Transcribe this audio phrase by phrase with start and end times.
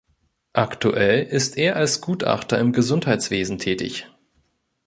[0.53, 4.07] Aktuell ist er als Gutachter im Gesundheitswesen tätig.